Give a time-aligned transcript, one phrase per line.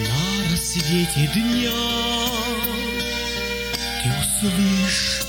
[0.00, 1.84] на рассвете дня.
[4.02, 5.22] Ты услышь,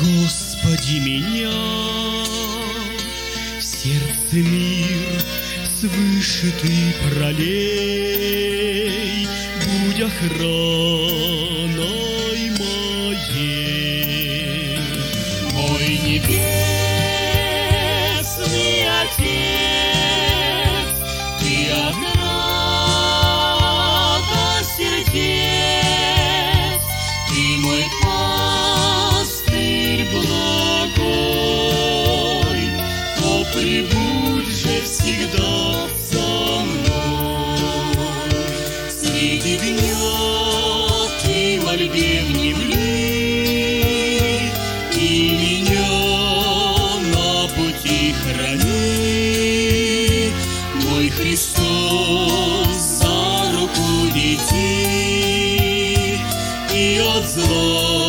[0.00, 1.60] Господи, меня.
[3.58, 5.22] В сердце мир
[5.78, 6.74] свыше ты
[7.10, 9.26] пролей,
[9.64, 12.05] будь охраной.
[51.58, 51.86] Мой
[52.66, 56.20] Христос за руку веди
[56.72, 58.05] и от зла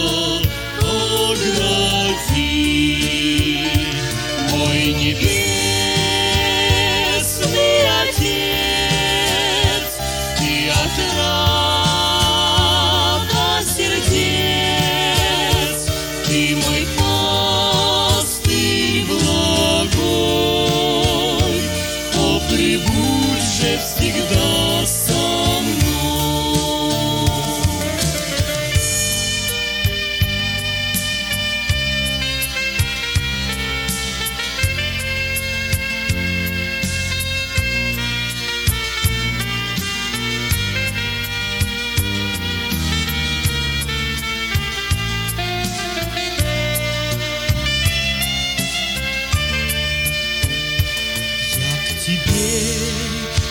[52.08, 52.80] тебе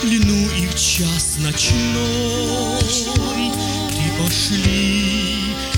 [0.03, 2.81] льну и в час ночной.
[3.91, 5.05] Ты пошли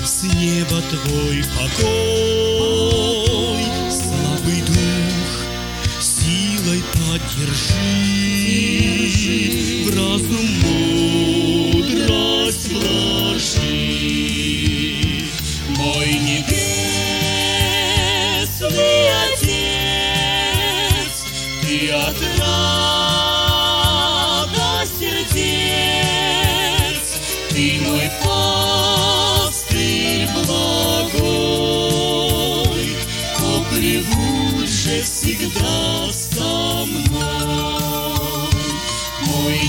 [0.05, 3.65] с неба твой покой.
[3.91, 5.29] Слабый дух
[5.99, 7.83] силой поддержи.
[9.83, 10.88] В разум мудрость